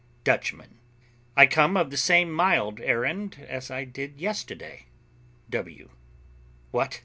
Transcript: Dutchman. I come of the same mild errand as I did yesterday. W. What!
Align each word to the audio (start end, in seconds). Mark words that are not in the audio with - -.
Dutchman. 0.23 0.79
I 1.37 1.45
come 1.45 1.77
of 1.77 1.91
the 1.91 1.95
same 1.95 2.31
mild 2.31 2.79
errand 2.81 3.37
as 3.47 3.69
I 3.69 3.83
did 3.85 4.19
yesterday. 4.19 4.87
W. 5.51 5.91
What! 6.71 6.99